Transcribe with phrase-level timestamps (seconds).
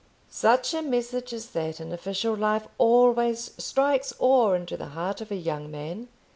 [0.31, 5.29] Such a message as that in official life always strikes awe into the heart of
[5.29, 6.07] a young man.